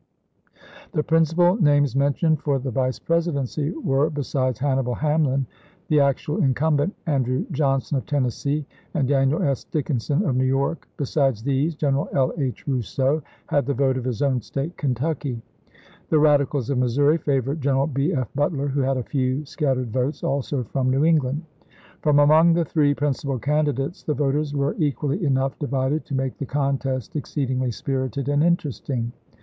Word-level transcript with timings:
The 0.93 1.03
principal 1.03 1.57
names 1.57 1.95
mentioned 1.95 2.41
for 2.41 2.57
the 2.57 2.71
Vice 2.71 2.97
Presidency 2.97 3.69
were, 3.69 4.09
besides 4.09 4.57
Hannibal 4.57 4.95
Hamlin, 4.95 5.45
the 5.89 5.99
ac 5.99 6.25
tual 6.25 6.41
incumbent, 6.41 6.95
Andrew 7.05 7.45
Johnson 7.51 7.97
of 7.99 8.07
Tennessee, 8.07 8.65
and 8.95 9.07
Daniel 9.07 9.43
S. 9.43 9.63
Dickinson 9.65 10.25
of 10.25 10.35
New 10.35 10.43
York; 10.45 10.87
besides 10.97 11.43
these 11.43 11.75
General 11.75 12.09
L. 12.13 12.33
H. 12.39 12.67
Rousseau 12.67 13.21
had 13.45 13.67
the 13.67 13.75
vote 13.75 13.95
of 13.95 14.03
his 14.03 14.23
own 14.23 14.41
State, 14.41 14.75
Kentucky. 14.75 15.39
The 16.09 16.17
Radicals 16.17 16.71
of 16.71 16.79
Missouri 16.79 17.19
favored 17.19 17.61
General 17.61 17.85
B. 17.85 18.11
F. 18.11 18.27
Butler, 18.33 18.69
who 18.69 18.81
had 18.81 18.97
a 18.97 19.03
few 19.03 19.45
scattered 19.45 19.91
votes 19.91 20.23
also 20.23 20.63
from 20.63 20.89
New 20.89 21.05
England. 21.05 21.43
But 22.01 22.15
among 22.17 22.53
the 22.55 22.65
three 22.65 22.95
principal 22.95 23.37
candidates 23.37 24.01
the 24.01 24.15
voters 24.15 24.55
were 24.55 24.73
equally 24.79 25.23
enough 25.23 25.59
divided 25.59 26.05
to 26.05 26.15
make 26.15 26.39
the 26.39 26.47
contest 26.47 27.15
exceedingly 27.15 27.69
spirited 27.69 28.27
and 28.29 28.43
interesting. 28.43 29.11